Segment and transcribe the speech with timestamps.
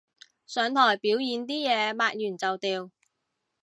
[0.47, 2.89] 上台表演啲嘢抹完就掉